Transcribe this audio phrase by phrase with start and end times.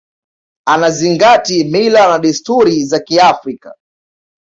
[0.67, 3.75] anazingati mila na desturi za kiafrika